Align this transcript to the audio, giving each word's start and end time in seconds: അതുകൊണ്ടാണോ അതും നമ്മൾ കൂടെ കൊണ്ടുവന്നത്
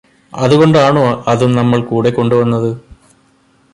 അതുകൊണ്ടാണോ 0.33 1.03
അതും 1.27 1.51
നമ്മൾ 1.55 1.79
കൂടെ 1.81 2.09
കൊണ്ടുവന്നത് 2.09 2.71